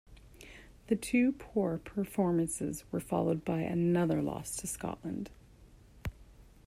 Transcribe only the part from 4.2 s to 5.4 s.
loss to Scotland.